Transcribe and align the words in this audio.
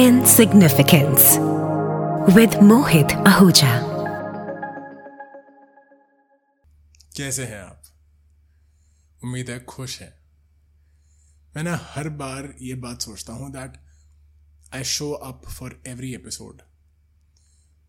Insignificance. 0.00 1.24
With 2.36 2.54
Mohit 2.68 3.10
Ahuja. 3.24 3.72
कैसे 7.16 7.44
हैं 7.44 7.60
आप? 7.60 7.82
उम्मीद 9.24 9.50
है 9.50 9.60
खुश 9.60 10.00
हैं। 10.00 10.12
मैं 11.56 11.62
ना 11.62 11.76
हर 11.82 12.08
बार 12.08 12.54
ये 12.62 12.74
बात 12.74 13.00
सोचता 13.00 13.32
हूँ 13.32 13.50
that 13.52 13.76
I 14.74 14.84
show 14.84 15.10
up 15.12 15.42
for 15.48 15.82
every 15.86 16.14
episode 16.14 16.62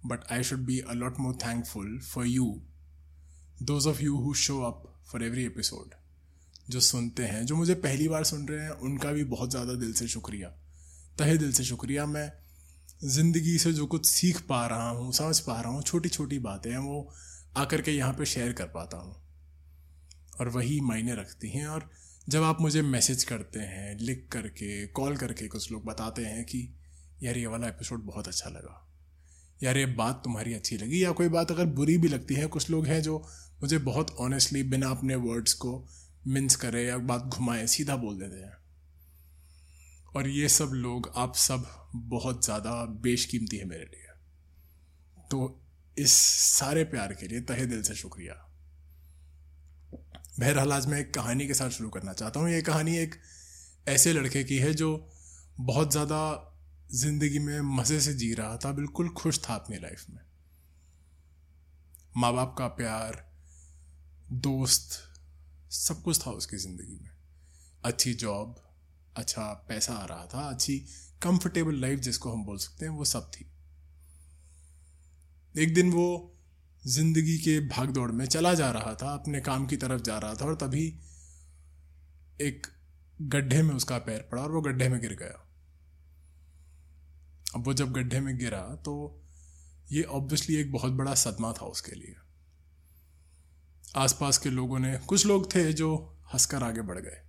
but 0.05 0.19
I 0.31 0.43
should 0.43 0.59
be 0.59 0.79
a 0.79 0.93
lot 0.93 1.19
more 1.19 1.33
thankful 1.33 1.99
for 1.99 2.25
you 2.25 2.61
those 3.63 3.87
of 3.87 4.01
you 4.01 4.17
who 4.17 4.33
show 4.33 4.61
up 4.61 4.83
for 5.11 5.23
every 5.23 5.45
episode 5.45 5.95
जो 6.69 6.79
सुनते 6.79 7.23
हैं, 7.23 7.45
जो 7.45 7.55
मुझे 7.55 7.75
पहली 7.75 8.07
बार 8.07 8.23
सुन 8.23 8.47
रहे 8.47 8.63
हैं, 8.63 8.69
उनका 8.69 9.11
भी 9.11 9.23
बहुत 9.23 9.51
ज़्यादा 9.51 9.73
दिल 9.73 9.93
से 9.93 10.07
शुक्रिया। 10.07 10.60
तहे 11.19 11.37
दिल 11.37 11.53
से 11.53 11.63
शुक्रिया। 11.63 12.05
मैं 12.05 12.33
ज़िंदगी 13.03 13.57
से 13.57 13.73
जो 13.73 13.85
कुछ 13.85 14.05
सीख 14.05 14.41
पा 14.41 14.67
रहा 14.67 14.89
हूँ, 14.89 15.13
समझ 15.13 15.39
पा 15.39 15.61
रहा 15.61 15.71
हूँ 15.71 15.83
छोटी 15.83 16.09
छोटी 16.09 16.39
बातें 16.39 16.71
हैं, 16.71 16.77
वो 16.77 17.13
आकर 17.57 17.81
के 17.81 17.91
यहाँ 17.91 18.13
पे 18.13 18.25
शेयर 18.25 18.53
कर 18.53 18.65
पाता 18.65 18.97
हूँ। 18.97 19.15
और 20.39 20.49
वही 20.49 20.81
मायने 20.81 21.15
रखती 21.15 21.49
हैं। 21.49 21.67
और 21.67 21.89
जब 22.29 22.43
आप 22.43 22.61
मुझे 22.61 22.81
मैसेज 22.81 23.23
करते 23.23 23.59
हैं, 23.59 23.97
लिख 23.99 24.29
करके 24.31 24.87
कॉल 24.87 25.17
करके 25.17 25.47
कुछ 25.47 25.71
लोग 25.71 25.85
बताते 25.85 26.21
हैं 26.21 26.45
कि, 26.45 26.75
यार, 27.23 27.37
ये 27.37 27.47
वाला 27.47 27.67
एपिसोड 27.67 27.99
बहुत 28.03 28.27
अच्छा 28.27 28.49
लगा। 28.49 28.87
यार, 29.63 29.77
ये 29.77 29.85
बात 29.85 30.21
तुम्हारी 30.23 30.53
अच्छी 30.53 30.77
लगी। 30.77 31.03
या 31.03 31.11
कोई 31.11 31.27
बात 31.27 31.51
अगर 31.51 31.65
बुरी 31.65 31.97
भी 31.97 32.07
लगती 32.07 32.33
है, 32.33 32.47
कुछ 32.47 32.69
लोग 32.69 32.85
हैं 32.85 33.01
जो 33.01 33.27
मुझे 33.61 33.77
बहुत 33.77 34.11
ऑनेस्टली 34.11 34.63
बिना 34.63 34.89
अपने 34.89 35.15
वर्ड्स 35.15 35.53
को 35.53 35.87
मिन्स 36.27 36.55
करे 36.55 36.85
या 36.85 36.97
बात 36.97 37.21
घुमाए, 37.21 37.67
सीधा 37.67 37.95
बोल 37.95 38.19
देते 38.19 38.35
हैं। 38.35 38.60
और 40.15 40.27
ये 40.27 40.47
सब 40.49 40.71
लोग, 40.73 41.11
आप 41.15 41.35
सब 41.35 41.65
बहुत 41.95 42.43
ज़्यादा 42.45 42.71
बेशकीमती 43.03 43.57
है 43.57 43.65
मेरे 43.65 43.83
लिए। 43.83 44.07
तो 45.31 45.59
इस 45.97 46.13
सारे 46.13 46.83
प्यार 46.83 47.13
के 47.13 47.27
लिए 47.27 47.41
तहे 47.41 47.65
दिल 47.65 47.81
से 47.83 47.95
शुक्रिया। 47.95 48.33
बहरहाल, 50.39 50.71
आज 50.73 50.85
मैं 50.87 50.99
एक 50.99 51.13
कहानी 51.13 51.47
के 51.47 51.53
साथ 51.53 51.69
शुरू 51.69 51.89
करना 51.89 52.13
चाहता 52.13 52.39
हूँ। 52.39 52.49
ये 52.49 52.61
कहानी 52.61 52.95
एक 52.97 53.15
ऐसे 53.87 54.13
लड़के 54.13 54.43
की 54.43 54.57
है 54.57 54.73
जो 54.73 54.89
बहुत 55.61 55.91
ज़्यादा 55.91 56.47
ज़िंदगी 56.93 57.39
में 57.39 57.59
मज़े 57.61 57.99
से 58.01 58.13
जी 58.13 58.33
रहा 58.33 58.57
था, 58.57 58.71
बिल्कुल 58.71 59.09
खुश 59.09 59.39
था 59.39 59.55
अपनी 59.55 59.77
लाइफ 59.77 60.05
में। 60.09 60.19
माँ 62.17 62.33
बाप 62.33 62.55
का 62.57 62.67
प्यार, 62.67 63.23
दोस्त, 64.31 64.99
सब 65.71 66.01
कुछ 66.03 66.25
था 66.25 66.31
उसकी 66.31 66.57
ज़िंदगी 66.57 66.99
में। 67.01 67.09
अच्छी 67.83 68.13
जॉब 68.13 68.55
अच्छा 69.15 69.43
पैसा 69.67 69.93
आ 69.93 70.05
रहा 70.05 70.25
था, 70.25 70.49
अच्छी 70.49 70.77
कंफर्टेबल 71.21 71.75
लाइफ 71.75 71.99
जिसको 71.99 72.31
हम 72.31 72.43
बोल 72.45 72.57
सकते 72.57 72.85
हैं, 72.85 72.91
वो 72.91 73.05
सब 73.05 73.31
थी। 73.31 73.49
एक 75.55 75.73
दिन 75.73 75.91
वो 75.91 76.37
ज़िंदगी 76.83 77.37
के 77.37 77.59
भाग 77.69 77.89
दौड़ 77.89 78.11
में 78.11 78.25
चला 78.25 78.53
जा 78.53 78.69
रहा 78.71 78.93
था, 78.93 79.13
अपने 79.13 79.41
काम 79.41 79.65
की 79.65 79.77
तरफ़ 79.77 80.01
जा 80.01 80.17
रहा 80.17 80.35
था 80.35 80.45
और 80.45 80.55
तभी 80.55 80.85
एक 82.41 82.67
गड्ढे 83.19 83.61
में 83.63 83.73
उसका 83.75 83.97
पैर 83.99 84.27
पड़ा 84.31 84.41
और 84.41 84.51
वो 84.51 84.61
गड्ढे 84.61 84.87
में 84.89 84.99
गिर 85.01 85.13
गया। 85.15 85.47
अब 87.55 87.65
वो 87.65 87.73
जब 87.73 87.91
गड्ढे 87.93 88.19
में 88.19 88.37
गिरा 88.37 88.61
तो 88.75 88.93
ये 89.91 90.03
ऑब्वियसली 90.03 90.55
एक 90.55 90.71
बहुत 90.71 90.93
बड़ा 90.93 91.13
सदमा 91.15 91.51
था 91.53 91.65
उसके 91.65 91.95
लिए। 91.95 92.15
आसपास 93.95 94.37
के 94.37 94.49
लोगों 94.49 94.79
ने, 94.79 94.97
कुछ 94.97 95.25
लोग 95.25 95.53
थे 95.55 95.71
जो 95.73 95.95
हंसकर 96.33 96.63
आगे 96.63 96.81
बढ़ 96.81 96.99
गए। 96.99 97.21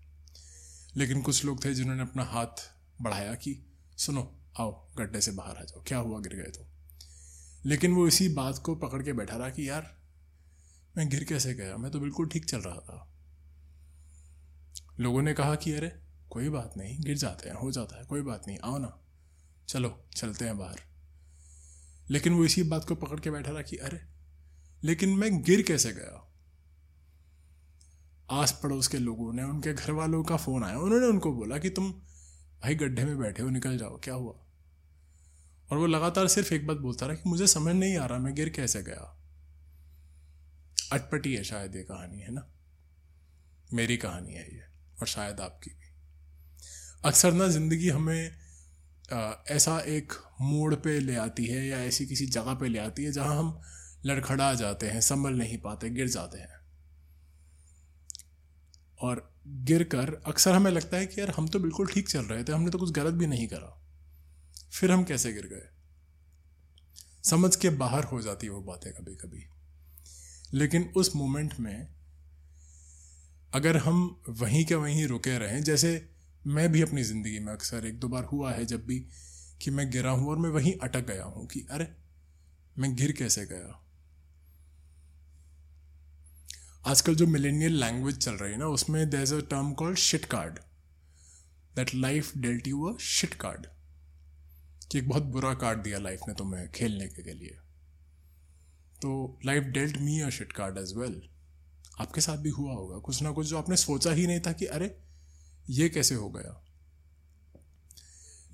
लेकिन 0.97 1.23
कुछ 1.23 1.45
लोग 1.45 1.65
थे 1.65 1.75
जिन्होंने 1.75 2.03
अपना 2.03 2.25
हाथ 2.25 2.73
बढ़ाया 3.01 3.35
कि, 3.35 3.67
सुनो, 3.98 4.39
आओ, 4.61 4.95
गड्ढे 4.97 5.21
से 5.21 5.31
बाहर 5.31 5.57
आ 5.57 5.62
जाओ। 5.62 5.83
क्या 5.83 5.98
हुआ, 5.98 6.21
गिर 6.21 6.35
गए 6.35 6.51
तो? 6.51 6.69
लेकिन 7.67 7.93
वो 7.93 8.07
इसी 8.07 8.29
बात 8.29 8.59
को 8.59 8.75
पकड़ 8.75 9.03
के 9.03 9.13
बैठा 9.13 9.37
रहा 9.37 9.48
कि, 9.48 9.69
यार, 9.69 9.98
मैं 10.97 11.09
गिर 11.09 11.25
कैसे 11.25 11.55
गया? 11.55 11.77
मैं 11.77 11.91
तो 11.91 12.01
बिल्कुल 12.01 12.29
ठीक 12.29 12.45
चल 12.45 12.58
रहा 12.58 12.77
था। 12.77 13.13
लोगों 15.01 15.23
ने 15.23 15.35
कहा 15.35 15.55
कि, 15.55 15.73
अरे, 15.73 16.03
कोई 16.30 16.48
बात 16.48 16.75
नहीं, 16.77 17.01
गिर 17.01 17.17
जाते 17.17 17.48
हैं, 17.48 17.57
हो 17.57 17.73
जाता 17.73 17.98
है, 17.98 18.05
कोई 18.05 18.20
बात 18.20 18.42
नहीं, 18.47 18.59
आओ 18.64 18.79
ना। 18.79 18.98
चलो, 19.69 20.05
चलते 20.17 20.45
हैं 20.45 20.59
बाहर। 20.59 20.80
लेकिन 22.11 22.33
वो 22.33 22.45
इसी 22.45 22.63
बात 22.63 22.85
को 22.85 22.95
पकड़ 22.95 23.20
के 23.20 23.30
बैठा 23.30 23.51
रहा 23.51 23.63
कि, 23.63 23.77
अरे, 23.77 24.01
लेकिन 24.85 25.09
मैं 25.09 25.42
गिर 25.42 25.63
कैसे 25.63 25.92
गया? 25.92 26.32
आस 28.33 28.61
पड़ोस 28.63 28.89
के 28.89 28.98
लोगों 28.98 29.33
ने 29.33 29.43
उनके 29.43 29.73
घर 29.73 29.93
वालों 29.93 30.25
का 30.25 30.37
फ़ोन 30.37 30.65
आया। 30.65 30.79
उन्होंने 30.79 31.07
उनको 31.07 31.33
बोला 31.33 31.59
कि 31.59 31.70
तुम 31.70 31.93
भाई 32.63 32.75
गड्ढे 32.75 33.05
में 33.05 33.19
बैठे 33.19 33.43
हो 33.43 33.51
निकल 33.51 33.79
जाओ 33.79 34.01
क्या 34.05 34.15
हुआ? 34.15 34.33
और 35.73 35.79
वो 35.79 35.87
लगातार 35.87 36.29
सिर्फ़ 36.29 36.55
एक 36.55 36.67
बात 36.67 36.77
बोलता 36.77 37.07
रहा 37.07 37.17
कि 37.17 37.29
मुझे 37.31 37.47
समझ 37.47 37.75
नहीं 37.75 37.97
आ 37.97 38.07
रहा 38.07 38.19
मैं 38.19 38.35
गिर 38.35 38.48
कैसे 38.48 38.83
गया? 38.83 39.19
अटपटी 40.92 41.35
है 41.35 41.45
शायद 41.45 41.77
ये 41.77 41.83
कहानी 41.83 42.21
है 42.21 42.33
ना? 42.33 42.53
मेरी 43.75 43.97
कहानी 43.97 44.33
है 44.33 44.55
ये 44.55 44.63
और 45.01 45.07
शायद 45.07 45.41
आपकी 45.41 45.71
भी। 45.71 45.92
अक्सर 47.05 47.33
ना 47.33 47.48
ज़िंदगी 47.48 47.89
हमें 47.89 48.37
आ, 49.13 49.33
ऐसा 49.48 49.79
एक 49.79 50.13
मोड़ 50.41 50.75
पे 50.75 51.01
ले 51.01 51.17
आती 51.17 51.47
है 51.47 51.67
या 51.67 51.79
ऐसी 51.79 52.07
किसी 52.07 52.27
जगह 52.27 52.55
पे 52.55 52.69
ले 52.69 52.79
आती 52.79 53.05
है 53.05 53.13
जहाँ 53.13 53.39
हम 53.39 53.61
लड़खड़ा 54.07 54.55
जाते 54.55 54.87
हैं 54.87 55.01
संभल 55.01 55.33
नहीं 55.33 55.59
पाते 55.59 55.91
गिर 55.91 56.09
जाते 56.09 56.39
हैं। 56.39 56.61
और 59.02 59.30
गिर 59.64 59.83
कर 59.85 60.14
अक्सर 60.27 60.52
हमें 60.52 60.70
लगता 60.70 60.96
है 60.96 61.07
कि 61.07 61.20
यार 61.20 61.30
हम 61.30 61.48
तो 61.48 61.58
बिल्कुल 61.58 61.86
ठीक 61.86 62.08
चल 62.08 62.24
रहे 62.24 62.45
थे, 62.45 62.52
हमने 62.52 62.70
तो 62.70 62.79
कुछ 62.79 62.90
गलत 62.90 63.14
भी 63.14 63.27
नहीं 63.27 63.46
करा। 63.48 63.79
फिर 64.73 64.92
हम 64.92 65.05
कैसे 65.05 65.33
गिर 65.33 65.46
गए? 65.46 65.68
समझ 67.24 67.55
के 67.57 67.70
बाहर 67.70 68.05
हो 68.05 68.20
जाती 68.23 68.48
वो 68.48 68.61
बातें 68.61 68.92
कभी 68.92 69.14
कभी 69.14 69.45
लेकिन 70.55 70.92
उस 70.96 71.14
मोमेंट 71.17 71.55
में 71.61 71.89
अगर 73.55 73.77
हम 73.77 74.23
वहीं 74.29 74.64
के 74.64 74.74
वहीं 74.74 75.07
रुके 75.07 75.39
रहें, 75.39 75.62
जैसे 75.62 76.08
मैं 76.46 76.73
भी 76.73 76.83
अपनी 76.83 77.02
ज़िंदगी 77.02 77.39
में 77.39 77.52
अक्सर 77.52 77.86
एक 77.86 77.98
दो 78.01 78.08
बार 78.08 78.24
हुआ 78.24 78.52
है 78.52 78.64
जब 78.64 78.86
भी 78.86 78.98
कि 79.62 79.70
मैं 79.70 79.91
गिरा 79.91 80.11
हूँ 80.11 80.30
और 80.30 80.39
मैं 80.39 80.51
वहीं 80.51 80.73
अटक 80.83 81.07
गया 81.07 81.24
हूँ 81.24 81.46
कि 81.46 81.67
अरे, 81.70 81.86
मैं 82.79 82.95
गिर 82.96 83.12
कैसे 83.12 83.46
गया? 83.46 83.82
आजकल 86.87 87.15
जो 87.15 87.27
मिलेनियल 87.27 87.79
लैंग्वेज 87.81 88.17
चल 88.17 88.33
रही 88.33 88.53
है 88.53 88.59
ना, 88.59 88.67
उसमें 88.67 89.11
there 89.11 89.23
is 89.23 89.35
a 89.35 89.39
term 89.41 89.73
called 89.73 89.98
shit 89.98 90.25
card 90.25 90.59
that 91.77 91.95
life 91.95 92.37
dealt 92.37 92.69
you 92.69 92.85
a 92.85 92.97
shit 92.98 93.35
card 93.35 93.67
कि 94.92 94.98
एक 94.98 95.09
बहुत 95.09 95.23
बुरा 95.23 95.53
कार्ड 95.55 95.83
दिया 95.83 95.98
लाइफ 95.98 96.21
ने 96.29 96.35
तुम्हें 96.35 96.71
खेलने 96.71 97.07
के 97.09 97.35
लिए। 97.35 97.57
तो 99.03 99.39
life 99.47 99.65
dealt 99.65 99.97
me 99.97 100.21
a 100.21 100.29
shit 100.31 100.53
card 100.53 100.79
as 100.79 100.92
well 100.97 101.23
आपके 102.01 102.21
साथ 102.21 102.37
भी 102.37 102.51
हुआ 102.51 102.73
होगा, 102.73 102.98
कुछ 102.98 103.23
ना 103.23 103.31
कुछ 103.31 103.47
जो 103.47 103.59
आपने 103.59 103.77
सोचा 103.77 104.13
ही 104.13 104.27
नहीं 104.27 104.41
था 104.41 104.53
कि 104.53 104.67
अरे, 104.67 104.97
ये 105.71 105.89
कैसे 105.89 106.15
हो 106.15 106.31
गया? 106.31 106.59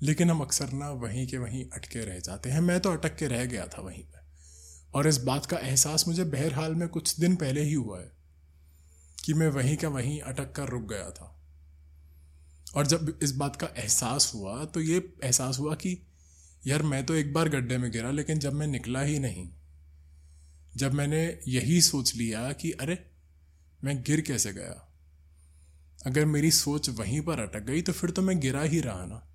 लेकिन 0.03 0.31
हम 0.31 0.41
अक्सर 0.41 0.71
ना 0.73 0.89
वहीं 0.91 1.27
के 1.27 1.37
वहीं 1.37 1.65
अटके 1.73 2.05
रह 2.05 2.19
जाते 2.19 2.49
हैं। 2.49 2.61
मैं 2.61 2.79
तो 2.79 2.91
अटक 2.91 3.15
के 3.15 3.27
रह 3.27 3.45
गया 3.45 3.67
था 3.67 3.81
वहीं 3.81 4.03
पर 4.03 4.27
और 4.95 5.07
इस 5.07 5.17
बात 5.17 5.45
का 5.45 5.57
एहसास 5.57 6.07
मुझे 6.07 6.23
बहरहाल 6.23 6.75
में 6.75 6.87
कुछ 6.87 7.19
दिन 7.19 7.35
पहले 7.35 7.61
ही 7.61 7.73
हुआ 7.73 7.99
है। 7.99 8.18
कि 9.29 9.33
मैं 9.33 9.47
वहीं 9.47 9.75
का 9.77 9.89
वहीं 9.89 10.19
अटक 10.21 10.51
कर 10.51 10.69
रुक 10.69 10.83
गया 10.89 11.09
था। 11.11 11.25
और 12.75 12.87
जब 12.87 13.19
इस 13.23 13.31
बात 13.31 13.55
का 13.55 13.67
एहसास 13.77 14.31
हुआ 14.35 14.65
तो 14.65 14.81
ये 14.81 14.97
एहसास 15.23 15.59
हुआ 15.59 15.75
कि 15.75 15.91
यार 16.67 16.83
मैं 16.83 17.05
तो 17.05 17.15
एक 17.15 17.33
बार 17.33 17.49
गड्ढे 17.49 17.77
में 17.77 17.91
गिरा, 17.91 18.11
लेकिन 18.11 18.39
जब 18.39 18.53
मैं 18.53 18.67
निकला 18.67 19.01
ही 19.01 19.19
नहीं, 19.19 19.49
जब 20.75 20.93
मैंने 20.93 21.39
यही 21.47 21.81
सोच 21.81 22.15
लिया 22.15 22.51
कि 22.53 22.71
अरे, 22.71 22.97
मैं 23.83 24.01
गिर 24.03 24.21
कैसे 24.21 24.53
गया? 24.53 24.89
अगर 26.07 26.25
मेरी 26.25 26.51
सोच 26.51 26.89
वहीं 26.89 27.21
पर 27.21 27.39
अटक 27.39 27.65
गई 27.65 27.81
तो 27.81 27.93
फिर 27.93 28.11
तो 28.11 28.21
मैं 28.21 28.39
गिरा 28.39 28.61
ही 28.61 28.79
रहा 28.79 29.05
ना। 29.05 29.25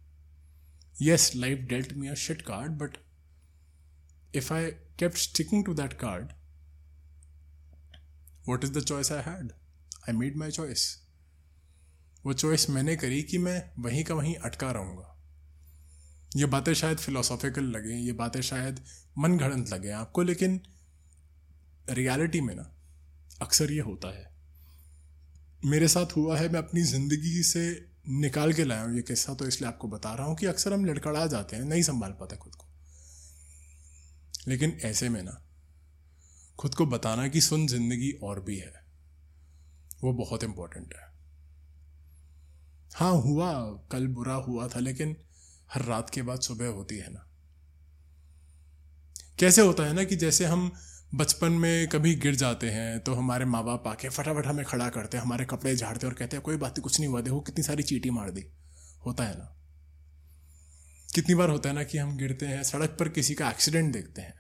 Yes 1.03 1.33
life 1.37 1.59
dealt 1.59 1.93
me 1.93 2.09
a 2.09 2.15
shit 2.15 2.43
card 2.43 2.73
but 2.73 2.97
if 4.35 4.53
I 4.53 4.71
kept 4.71 5.17
sticking 5.17 5.65
to 5.65 5.75
that 5.75 5.93
card 5.93 6.33
what 8.49 8.65
is 8.65 8.73
the 8.73 8.85
choice 8.85 9.13
I 9.13 9.23
had 9.23 9.53
I 10.05 10.15
made 10.15 10.37
my 10.37 10.51
choice 10.51 10.87
वो 12.25 12.33
चॉइस 12.33 12.69
मैंने 12.71 12.97
करी 12.97 13.23
कि 13.23 13.39
मैं 13.39 13.63
वहीं 13.79 14.05
का 14.05 14.15
वहीं 14.15 14.35
अटका 14.37 14.71
रहूँगा। 14.71 15.11
ये 16.37 16.47
बातें 16.47 16.73
शायद 16.75 16.99
फिलोसॉफिकल 16.99 17.65
लगे, 17.67 17.95
ये 17.97 18.13
बातें 18.13 18.41
शायद 18.43 18.81
मन 19.19 19.37
घड़ंत 19.39 19.69
लगे 19.71 19.91
आपको, 19.91 20.23
लेकिन 20.23 20.61
रियलिटी 21.91 22.41
में 22.41 22.55
ना, 22.55 22.71
अक्सर 23.43 23.73
ये 23.73 23.81
होता 23.81 24.09
है। 24.09 24.33
मेरे 25.63 25.89
साथ 25.89 26.17
हुआ 26.17 26.39
है, 26.39 26.49
मैं 26.49 26.59
अपनी 26.59 26.83
ज़िंदगी 26.83 27.43
से 27.43 27.65
निकाल 28.11 28.53
के 28.53 28.65
लाया 28.65 28.83
हूँ 28.83 28.95
ये 28.97 29.03
किस्सा 29.03 29.35
तो 29.35 29.47
इसलिए 29.47 29.69
आपको 29.69 29.89
बता 29.89 30.15
रहा 30.15 30.27
हूँ 30.27 30.37
कि 30.37 30.47
अक्सर 30.47 30.73
हम 30.73 30.85
लड़खड़ा 30.85 31.27
जाते 31.27 31.57
हैं, 31.57 31.65
नहीं 31.65 31.83
संभाल 31.83 32.13
पाते 32.13 32.37
खुद 32.37 32.55
को। 32.55 32.67
लेकिन 34.49 34.79
ऐसे 34.85 35.09
में 35.09 35.23
ना, 35.23 35.41
खुद 36.59 36.75
को 36.75 36.87
बताना 36.87 37.29
कि 37.29 37.41
सुन 37.41 37.67
ज़िंदगी 37.67 38.11
और 38.23 38.41
भी 38.41 38.57
है। 38.57 38.84
वो 40.05 40.13
बहुत 40.13 40.45
इंपॉर्टेंट 40.45 40.95
है। 40.95 41.13
हाँ 42.95 43.13
हुआ, 43.13 43.53
कल 43.93 44.07
बुरा 44.07 44.35
हुआ 44.35 44.69
था, 44.69 44.81
लेकिन 44.81 45.17
हर 45.75 45.85
रात 45.85 46.11
के 46.11 46.23
बाद 46.23 46.41
सुबह 46.41 46.67
होती 46.67 46.99
है 46.99 47.13
ना। 47.13 47.27
कैसे 49.39 49.63
होता 49.63 49.83
है 49.83 49.93
ना 49.93 50.05
कि 50.05 50.17
जैसे 50.17 50.45
हम 50.45 50.71
बचपन 51.15 51.53
में 51.53 51.89
कभी 51.89 52.15
गिर 52.15 52.35
जाते 52.35 52.71
हैं 52.71 53.01
तो 53.01 53.15
हमारे 53.15 53.45
माँ 53.45 53.65
बाप 53.65 53.87
आके 53.89 54.09
फटाफट 54.09 54.47
हमें 54.47 54.65
खड़ा 54.67 54.89
करते 54.89 55.17
हैं, 55.17 55.25
हमारे 55.25 55.45
कपड़े 55.45 55.77
झाड़ते 55.77 56.07
और 56.07 56.15
कहते 56.15 56.37
हैं, 56.37 56.45
कोई 56.45 56.57
बात 56.57 56.79
कुछ 56.81 57.01
नहीं 57.01 57.11
हुआ, 57.11 57.21
देखो 57.21 57.41
कितनी 57.41 57.65
सारी 57.65 57.83
चीटी 57.83 58.11
मार 58.11 58.31
दी। 58.31 58.45
होता 59.07 59.25
है 59.25 59.39
ना। 59.39 59.51
कितनी 61.15 61.35
बार 61.35 61.51
होता 61.51 61.69
है 61.69 61.75
ना 61.75 61.83
कि 61.85 61.99
हम 61.99 62.17
गिरते 62.17 62.47
हैं, 62.47 62.63
सड़क 62.63 62.97
पर 63.01 63.09
किसी 63.09 63.35
का 63.35 63.51
एक्सीडेंट 63.51 63.93
देखते 63.93 64.23
हैं। 64.23 64.35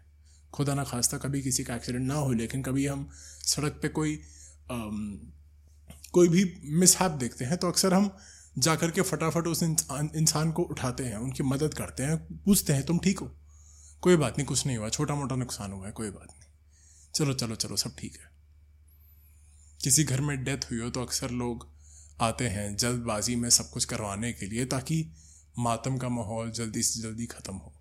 खुदा 0.52 0.74
ना 0.74 0.84
खास्ता 0.84 1.18
कभी 1.18 1.42
किसी 1.42 1.64
का 1.64 1.76
एक्सीडेंट 1.76 2.06
ना 2.06 2.14
हो, 2.14 2.32
लेकिन 2.32 2.62
कभी 2.62 2.86
हम 2.86 3.08
सड़क 3.46 3.78
पे 3.82 3.88
कोई 3.88 4.20
कोई 6.14 6.28
भी 6.28 6.60
मिसहैप 6.64 7.10
देखते 7.10 7.44
हैं 7.44 7.56
तो 7.56 7.68
अक्सर 7.68 7.94
हम 7.94 8.16
जाकर 8.58 8.90
के 8.90 9.02
फटाफट 9.02 9.46
उस 9.46 9.62
इंसान 9.62 10.10
इंसान 10.16 10.52
को 10.52 10.62
उठाते 10.62 11.04
हैं, 11.04 11.16
उनकी 11.16 11.42
मदद 11.42 11.74
करते 11.74 12.02
हैं, 12.02 12.16
पूछते 12.38 12.72
हैं, 12.72 12.86
तुम 12.86 12.98
ठीक 12.98 13.18
हो? 13.18 13.36
कोई 14.00 14.16
बात 14.16 14.38
नहीं, 14.38 14.46
कुछ 14.46 14.66
नहीं 14.66 14.76
हुआ 14.76 14.88
छोटा 14.88 15.14
मोटा 15.14 15.36
नुकसान 15.36 15.72
हुआ 15.72 15.86
है, 15.86 15.92
कोई 15.92 16.10
बात 16.10 16.28
नहीं। 16.30 16.42
चलो 17.14 17.34
चलो 17.34 17.54
चलो, 17.54 17.76
सब 17.76 17.96
ठीक 17.98 18.12
है। 18.12 18.30
किसी 19.82 20.04
घर 20.04 20.20
में 20.20 20.44
डेथ 20.44 20.70
हुई 20.70 20.80
हो 20.80 20.90
तो 20.90 21.02
अक्सर 21.02 21.30
लोग 21.30 21.72
आते 22.20 22.48
हैं 22.48 22.76
जल्दबाजी 22.76 23.36
में 23.36 23.50
सब 23.50 23.70
कुछ 23.70 23.84
करवाने 23.84 24.32
के 24.32 24.46
लिए, 24.46 24.64
ताकि 24.64 25.12
मातम 25.58 25.96
का 25.96 26.08
माहौल 26.08 26.50
जल्दी 26.50 26.82
से 26.82 27.02
जल्दी 27.02 27.26
ख़त्म 27.26 27.54
हो। 27.54 27.74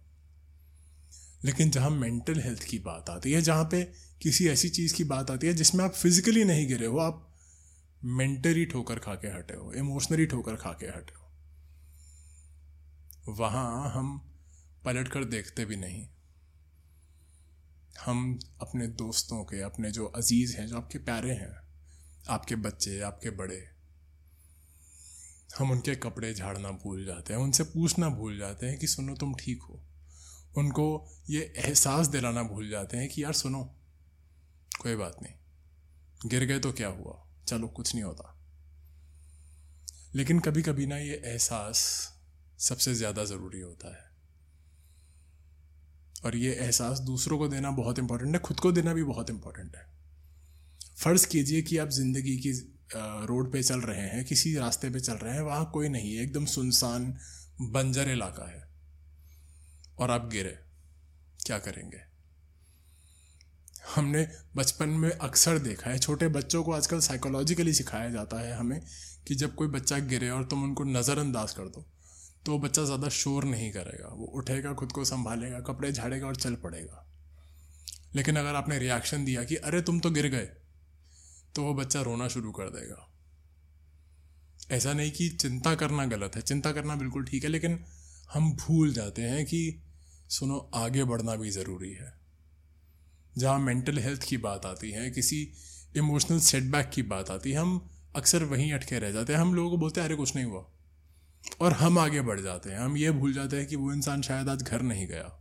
लेकिन 1.45 1.69
जहाँ 1.69 1.89
मेंटल 1.89 2.39
हेल्थ 2.39 2.63
की 2.63 2.79
बात 2.79 3.09
आती 3.09 3.31
है, 3.31 3.41
जहाँ 3.41 3.63
पे 3.63 3.83
किसी 4.21 4.47
ऐसी 4.47 4.69
चीज़ 4.69 4.93
की 4.93 5.03
बात 5.03 5.31
आती 5.31 5.47
है, 5.47 5.53
जिसमें 5.53 5.85
आप 5.85 5.93
फिजिकली 5.93 6.43
नहीं 6.43 6.67
गिरे 6.67 6.85
हो, 6.85 6.97
आप 6.97 7.32
मेंटली 8.05 8.65
ठोकर 8.65 8.99
खा 8.99 9.15
के 9.15 9.27
हटे 9.27 9.53
हो, 9.53 9.73
इमोशनली 9.73 10.25
ठोकर 10.25 10.55
खा 10.55 10.71
के 10.71 10.85
हटे 10.85 11.13
हो। 11.13 11.23
वहाँ 13.33 13.91
हम 13.91 14.33
पलट 14.85 15.07
कर 15.07 15.23
देखते 15.23 15.65
भी 15.65 15.75
नहीं। 15.75 16.07
हम 18.05 18.39
अपने 18.61 18.87
दोस्तों 18.87 19.43
के, 19.43 19.61
अपने 19.61 19.91
जो 19.91 20.05
अज़ीज़ 20.05 20.57
हैं, 20.57 20.67
जो 20.67 20.77
आपके 20.77 20.99
प्यारे 20.99 21.31
हैं, 21.31 21.53
आपके 22.29 22.55
बच्चे, 22.55 22.99
आपके 22.99 23.29
बड़े, 23.29 23.69
हम 25.59 25.71
उनके 25.71 25.95
कपड़े 25.95 26.33
झाड़ना 26.33 26.71
भूल 26.71 27.05
जाते 27.05 27.33
हैं, 27.33 27.39
उनसे 27.39 27.63
पूछना 27.63 28.09
भूल 28.09 28.37
जाते 28.37 28.65
हैं 28.65 28.79
कि 28.79 28.87
सुनो 28.87 29.15
तुम 29.15 29.35
ठीक 29.35 29.61
हो। 29.63 29.83
उनको 30.57 31.09
ये 31.29 31.53
एहसास 31.57 32.07
दिलाना 32.07 32.43
भूल 32.43 32.69
जाते 32.69 32.97
हैं 32.97 33.09
कि 33.09 33.23
यार 33.23 33.33
सुनो, 33.33 33.63
कोई 34.81 34.95
बात 34.95 35.17
नहीं, 35.23 35.33
गिर 36.29 36.45
गए 36.45 36.59
तो 36.59 36.73
क्या 36.73 36.87
हुआ? 36.87 37.32
चलो 37.47 37.67
कुछ 37.67 37.93
नहीं 37.95 38.03
होता। 38.03 38.29
लेकिन 40.15 40.39
कभी 40.39 40.61
कभी 40.61 40.85
ना 40.85 40.97
ये 40.97 41.21
एहसास 41.25 41.79
सबसे 42.59 42.93
ज़्यादा 42.95 43.23
ज़रूरी 43.25 43.61
होता 43.61 43.95
है। 43.95 44.11
और 46.25 46.35
ये 46.35 46.53
एहसास 46.55 46.99
दूसरों 46.99 47.37
को 47.37 47.47
देना 47.47 47.71
बहुत 47.71 47.99
इंपॉर्टेंट 47.99 48.35
है, 48.35 48.41
खुद 48.41 48.59
को 48.59 48.71
देना 48.71 48.93
भी 48.93 49.03
बहुत 49.03 49.29
इंपॉर्टेंट 49.29 49.75
है। 49.75 49.85
फ़र्ज़ 50.97 51.27
कीजिए 51.27 51.61
कि 51.61 51.77
आप 51.77 51.89
ज़िंदगी 51.89 52.37
की 52.37 52.51
रोड 53.27 53.51
पे 53.51 53.63
चल 53.63 53.81
रहे 53.81 54.07
हैं, 54.09 54.23
किसी 54.25 54.55
रास्ते 54.55 54.89
पे 54.89 54.99
चल 54.99 55.13
रहे 55.13 55.33
हैं, 55.33 55.41
वहाँ 55.41 55.69
कोई 55.73 55.89
नहीं 55.89 56.15
है, 56.15 56.23
एकदम 56.23 56.45
सुनसान 56.45 57.13
बंजर 57.61 58.09
इलाका 58.09 58.49
है। 58.51 58.63
और 59.97 60.11
आप 60.11 60.29
गिरे, 60.31 60.57
क्या 61.45 61.57
करेंगे? 61.59 62.12
हमने 63.83 64.27
बचपन 64.55 64.89
में 64.89 65.09
अक्सर 65.11 65.59
देखा 65.59 65.89
है, 65.89 65.99
छोटे 65.99 66.27
बच्चों 66.27 66.63
को 66.63 66.71
आजकल 66.71 66.99
साइकोलॉजिकली 66.99 67.73
सिखाया 67.73 68.09
जाता 68.09 68.39
है 68.41 68.53
हमें 68.53 68.81
कि 69.27 69.35
जब 69.35 69.55
कोई 69.55 69.67
बच्चा 69.67 69.97
गिरे 69.97 70.29
और 70.29 70.43
तुम 70.43 70.63
उनको 70.63 70.83
नज़रअंदाज 70.83 71.53
कर 71.53 71.63
दो 71.63 71.85
तो 72.45 72.59
बच्चा 72.59 72.83
ज़्यादा 72.83 73.09
शोर 73.09 73.43
नहीं 73.43 73.71
करेगा। 73.71 74.07
वो 74.07 74.25
उठेगा, 74.25 74.73
खुद 74.73 74.91
को 74.91 75.05
संभालेगा, 75.05 75.59
कपड़े 75.59 75.91
झाड़ेगा 75.91 76.27
और 76.27 76.35
चल 76.35 76.55
पड़ेगा। 76.55 77.05
लेकिन 78.15 78.35
अगर 78.35 78.55
आपने 78.55 78.79
रिएक्शन 78.79 79.25
दिया 79.25 79.43
कि, 79.43 79.55
अरे, 79.55 79.81
तुम 79.81 79.99
तो 79.99 80.11
गिर 80.11 80.27
गए 80.27 80.49
तो 81.55 81.63
वो 81.63 81.73
बच्चा 81.73 82.01
रोना 82.01 82.27
शुरू 82.27 82.51
कर 82.51 82.69
देगा। 82.69 83.09
ऐसा 84.71 84.93
नहीं 84.93 85.11
कि 85.11 85.29
चिंता 85.29 85.75
करना 85.75 86.05
गलत 86.05 86.35
है। 86.35 86.41
चिंता 86.41 86.71
करना 86.71 86.95
बिल्कुल 86.95 87.25
ठीक 87.25 87.43
है, 87.43 87.49
लेकिन 87.49 87.79
हम 88.33 88.53
भूल 88.53 88.93
जाते 88.93 89.21
हैं 89.21 89.45
कि, 89.45 89.83
सुनो, 90.29 90.71
आगे 90.75 91.03
बढ़ना 91.03 91.35
भी 91.35 91.49
ज़रूरी 91.49 91.91
है। 91.91 92.22
जहाँ 93.37 93.59
मेंटल 93.59 93.99
हेल्थ 93.99 94.23
की 94.23 94.37
बात 94.37 94.65
आती 94.65 94.91
है, 94.91 95.11
किसी 95.11 95.53
इमोशनल 95.97 96.39
सेटबैक 96.39 96.91
की 96.93 97.03
बात 97.03 97.29
आती 97.29 97.51
है, 97.51 97.57
हम 97.57 97.89
अक्सर 98.15 98.43
वहीं 98.43 98.73
अटके 98.73 98.99
रह 98.99 99.11
जाते 99.11 99.33
हैं, 99.33 99.39
हम 99.39 99.53
लोगों 99.53 99.71
को 99.71 99.77
बोलते 99.77 100.01
हैं, 100.01 100.07
अरे, 100.07 100.15
कुछ 100.15 100.35
नहीं 100.35 100.45
हुआ। 100.45 100.69
और 101.61 101.73
हम 101.73 101.99
आगे 101.99 102.21
बढ़ 102.21 102.41
जाते 102.41 102.69
हैं, 102.69 102.77
हम 102.77 102.97
ये 102.97 103.11
भूल 103.11 103.33
जाते 103.33 103.57
हैं 103.57 103.67
कि 103.67 103.75
वो 103.75 103.93
इंसान 103.93 104.21
शायद 104.21 104.49
आज 104.49 104.63
घर 104.63 104.81
नहीं 104.81 105.07
गया। 105.07 105.39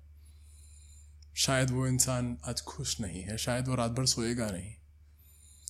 शायद 1.37 1.71
वो 1.71 1.87
इंसान 1.87 2.39
आज 2.45 2.61
खुश 2.61 3.01
नहीं 3.01 3.23
है, 3.23 3.39
शायद 3.39 3.69
वो 3.69 3.75
रात 3.75 3.91
भर 3.91 4.07
सोएगा 4.07 4.51
नहीं। 4.51 4.75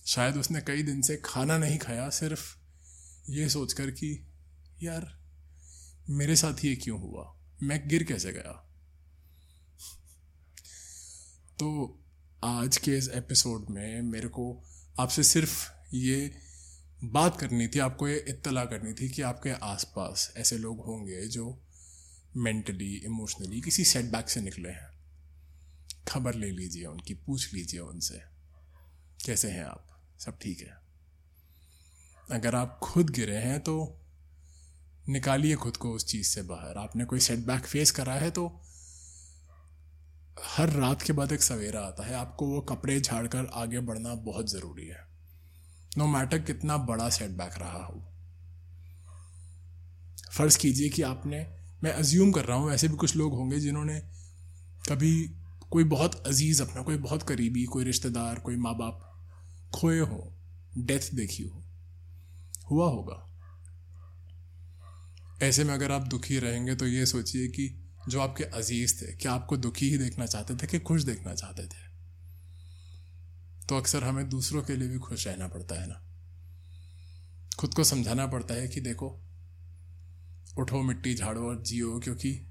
शायद 0.05 0.37
उसने 0.37 0.61
कई 0.61 0.83
दिन 0.83 1.01
से 1.01 1.21
खाना 1.25 1.57
नहीं 1.57 1.77
खाया, 1.77 2.09
सिर्फ़ 2.09 2.57
ये 3.29 3.49
सोचकर 3.49 3.91
कि, 3.91 4.27
यार, 4.83 5.19
मेरे 6.09 6.35
साथ 6.35 6.65
ये 6.65 6.75
क्यों 6.75 7.01
हुआ? 7.01 7.35
मैं 7.63 7.87
गिर 7.87 8.03
कैसे 8.03 8.31
गया? 8.31 8.69
तो 11.59 11.99
आज 12.45 12.77
के 12.77 12.97
इस 12.97 13.09
एपिसोड 13.09 13.69
में 13.69 14.01
मेरे 14.01 14.27
को 14.27 14.63
आपसे 14.99 15.23
सिर्फ़ 15.23 15.71
ये 15.93 16.35
बात 17.03 17.39
करनी 17.39 17.67
थी, 17.67 17.79
आपको 17.79 18.07
ये 18.07 18.25
इत्तला 18.27 18.65
करनी 18.65 18.93
थी 18.93 19.09
कि 19.09 19.21
आपके 19.21 19.49
आसपास 19.49 20.33
ऐसे 20.37 20.57
लोग 20.57 20.85
होंगे 20.85 21.27
जो 21.27 21.61
मेंटली 22.37 22.95
इमोशनली 22.95 23.61
किसी 23.61 23.85
सेटबैक 23.85 24.29
से 24.29 24.41
निकले 24.41 24.69
हैं। 24.69 24.87
खबर 26.07 26.35
ले 26.35 26.51
लीजिए 26.51 26.85
उनकी, 26.85 27.13
पूछ 27.13 27.53
लीजिए 27.53 27.79
उनसे, 27.79 28.21
कैसे 29.25 29.49
हैं 29.49 29.63
आप? 29.63 30.01
सब 30.19 30.39
ठीक 30.39 30.59
है? 30.59 30.77
अगर 32.31 32.55
आप 32.55 32.79
खुद 32.83 33.09
गिरे 33.09 33.37
हैं 33.37 33.59
तो 33.59 34.01
निकालिए 35.09 35.55
खुद 35.55 35.77
को 35.77 35.91
उस 35.91 36.05
चीज़ 36.05 36.27
से 36.27 36.41
बाहर। 36.41 36.77
आपने 36.77 37.05
कोई 37.05 37.19
सेटबैक 37.19 37.61
फेस 37.61 37.91
करा 37.91 38.13
है 38.13 38.31
तो 38.31 38.61
हर 40.37 40.69
रात 40.69 41.01
के 41.01 41.13
बाद 41.13 41.31
एक 41.31 41.43
सवेरा 41.43 41.79
आता 41.79 42.05
है। 42.05 42.13
आपको 42.15 42.47
वो 42.47 42.61
कपड़े 42.61 43.01
झाड़कर 43.01 43.45
आगे 43.53 43.79
बढ़ना 43.79 44.15
बहुत 44.15 44.51
ज़रूरी 44.51 44.87
है। 44.87 45.07
नो 45.97 46.07
मैटर 46.07 46.39
कितना 46.39 46.77
बड़ा 46.77 47.09
सेटबैक 47.09 47.51
रहा 47.57 47.85
हो। 47.85 48.13
फ़र्ज़ 50.31 50.57
कीजिए 50.57 50.89
कि 50.89 51.01
आपने, 51.01 51.47
मैं 51.83 51.91
अज्यूम 51.91 52.31
कर 52.31 52.45
रहा 52.45 52.57
हूँ, 52.57 52.71
ऐसे 52.71 52.87
भी 52.87 52.95
कुछ 52.95 53.15
लोग 53.15 53.33
होंगे 53.33 53.59
जिन्होंने 53.59 53.99
कभी 54.89 55.31
कोई 55.71 55.83
बहुत 55.83 56.27
अज़ीज़ 56.27 56.61
अपना, 56.61 56.81
कोई 56.81 56.97
बहुत 56.97 57.23
करीबी, 57.23 57.63
कोई 57.63 57.83
रिश्तेदार, 57.83 58.39
कोई 58.39 58.55
माँ 58.55 58.73
बाप 58.73 59.09
खोए 59.75 59.99
हो 59.99 60.33
डेथ 60.77 61.13
देखी 61.13 61.43
हो, 61.43 61.63
हुआ 62.71 62.89
होगा। 62.89 63.29
ऐसे 65.41 65.63
में 65.63 65.73
अगर 65.73 65.91
आप 65.91 66.01
दुखी 66.01 66.39
रहेंगे 66.39 66.75
तो 66.75 66.87
ये 66.87 67.05
सोचिए 67.05 67.47
कि 67.47 67.82
जो 68.09 68.21
आपके 68.21 68.43
अज़ीज़ 68.43 69.01
थे, 69.01 69.15
क्या 69.15 69.31
आपको 69.33 69.57
दुखी 69.57 69.89
ही 69.89 69.97
देखना 69.97 70.25
चाहते 70.25 70.55
थे 70.55 70.67
कि 70.67 70.79
खुश 70.79 71.03
देखना 71.03 71.33
चाहते 71.33 71.63
थे? 71.63 71.93
तो 73.69 73.77
अक्सर 73.77 74.03
हमें 74.03 74.29
दूसरों 74.29 74.63
के 74.63 74.75
लिए 74.75 74.87
भी 74.87 74.97
खुश 74.97 75.27
रहना 75.27 75.47
पड़ता 75.47 75.81
है 75.81 75.87
ना? 75.87 76.09
खुद 77.59 77.73
को 77.73 77.83
समझाना 77.83 78.27
पड़ता 78.27 78.53
है 78.53 78.67
कि 78.67 78.81
देखो, 78.81 79.23
उठो 80.57 80.81
मिट्टी 80.81 81.15
झाड़ो 81.15 81.41
और 81.41 81.63
जियो, 81.63 81.99
क्योंकि 81.99 82.47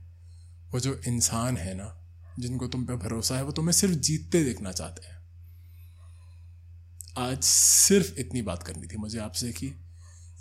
वो 0.70 0.80
जो 0.80 1.00
इंसान 1.06 1.56
है 1.56 1.74
ना, 1.74 2.06
जिनको 2.38 2.66
तुम 2.66 2.84
पे 2.86 2.96
भरोसा 2.96 3.36
है, 3.36 3.44
वो 3.44 3.52
तुम्हें 3.52 3.72
सिर्फ़ 3.72 3.94
जीतते 3.94 4.44
देखना 4.44 4.72
चाहते 4.72 5.06
हैं। 5.06 5.22
आज 7.18 7.42
सिर्फ़ 7.42 8.14
इतनी 8.18 8.42
बात 8.42 8.62
करनी 8.62 8.86
थी 8.86 8.96
मुझे 8.96 9.18
आपसे 9.18 9.52
कि 9.52 9.74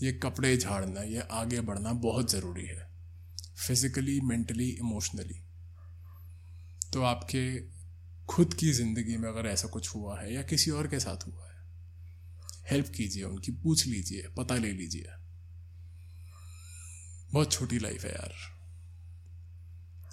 ये 0.02 0.12
कपड़े 0.12 0.58
झाड़ना, 0.58 1.02
ये 1.02 1.20
आगे 1.20 1.62
बढ़ना 1.62 1.94
बहुत 1.94 2.32
ज़रूरी 2.32 2.66
है। 2.66 2.91
फिज़िकली 3.68 4.22
मेंटली 4.22 4.70
इमोशनली 4.70 5.44
तो 6.94 7.02
आपके 7.02 7.60
खुद 8.26 8.54
की 8.54 8.72
ज़िंदगी 8.72 9.18
में 9.18 9.30
अगर 9.30 9.48
ऐसा 9.48 9.68
कुछ 9.68 9.96
हुआ 9.96 10.22
है 10.22 10.34
या 10.34 10.42
किसी 10.42 10.72
और 10.72 10.88
के 10.88 11.00
साथ 11.00 11.28
हुआ 11.28 11.46
है 11.46 11.52
हेल्प 12.72 12.88
कीजिए, 12.88 13.24
उनकी 13.24 13.52
पूछ 13.52 13.88
लीजिए, 13.88 14.28
पता 14.38 14.56
ले 14.56 14.72
लीजिए। 14.72 15.06
बहुत 17.34 17.52
छोटी 17.52 17.80
लाइफ 17.80 18.04
है 18.04 18.12
यार। 18.12 18.34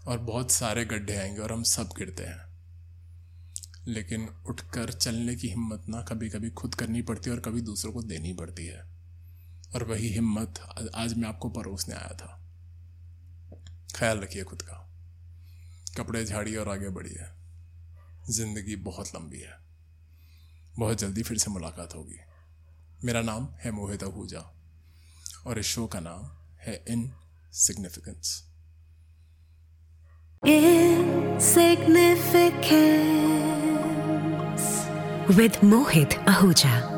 और 0.06 0.18
बहुत 0.18 0.50
सारे 0.50 0.84
गड्ढे 0.84 1.16
आएँगे 1.16 1.40
और 1.40 1.52
हम 1.52 1.62
सब 1.62 1.90
गिरते 1.98 2.22
हैं। 2.22 2.48
लेकिन 3.88 4.28
उठकर 4.28 4.92
चलने 4.92 5.36
की 5.36 5.48
हिम्मत 5.48 5.84
ना 5.88 6.02
कभी 6.02 6.28
कभी 6.28 6.50
खुद 6.50 6.74
करनी 6.74 7.02
पड़ती 7.02 7.30
है 7.30 7.36
और 7.36 7.42
कभी 7.42 7.60
दूसरों 7.60 7.92
को 7.92 8.02
देनी 8.02 8.32
पड़ती 8.32 8.66
है। 8.66 8.80
और 9.74 9.84
वही 9.84 10.08
हिम्मत 10.08 10.58
आज 10.94 11.14
मैं 11.14 11.28
आपको 11.28 11.50
परोसने 11.50 11.94
आया 11.94 12.14
था। 12.14 12.47
ख्याल 13.96 14.18
रखिए 14.18 14.44
खुद 14.44 14.62
का। 14.62 14.84
कपड़े 15.96 16.24
झाड़िए 16.24 16.56
और 16.56 16.68
आगे 16.68 16.88
बढ़िए। 16.88 17.26
ज़िंदगी 18.32 18.76
बहुत 18.76 19.08
लंबी 19.08 19.40
है। 19.40 19.58
बहुत 20.78 20.98
जल्दी 20.98 21.22
फिर 21.22 21.38
से 21.38 21.50
मुलाकात 21.50 21.94
होगी। 21.94 22.20
मेरा 23.04 23.22
नाम 23.22 23.48
है 23.60 23.70
मोहित 23.70 24.02
आहूजा 24.02 24.54
और 25.46 25.58
इस 25.58 25.66
शो 25.66 25.86
का 25.86 26.00
नाम 26.00 26.30
है 26.60 26.84
इन 26.88 27.12
सिग्निफिकेंस 27.52 28.44
Insignificance 30.46 31.06
with 35.36 35.62
Mohit. 35.62 36.97